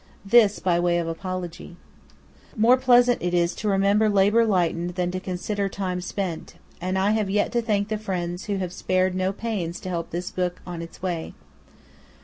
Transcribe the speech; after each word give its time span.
This 0.25 0.57
by 0.57 0.79
way 0.79 0.97
of 0.97 1.07
apology. 1.07 1.75
More 2.57 2.75
pleasant 2.75 3.21
is 3.21 3.53
it 3.53 3.55
to 3.57 3.67
remember 3.69 4.09
labour 4.09 4.47
lightened 4.47 4.95
than 4.95 5.11
to 5.11 5.19
consider 5.19 5.69
time 5.69 6.01
spent; 6.01 6.55
and 6.81 6.97
I 6.97 7.11
have 7.11 7.29
yet 7.29 7.51
to 7.51 7.61
thank 7.61 7.89
the 7.89 7.99
friends 7.99 8.45
who 8.45 8.57
have 8.57 8.73
spared 8.73 9.13
no 9.13 9.31
pains 9.31 9.79
to 9.81 9.89
help 9.89 10.09
this 10.09 10.31
book 10.31 10.59
on 10.65 10.81
its 10.81 11.03
way. 11.03 11.35